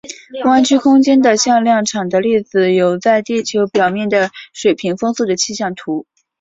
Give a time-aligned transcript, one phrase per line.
[0.45, 6.07] 弯曲空间的向量场的例子有在地球表面的水平风速的气象图。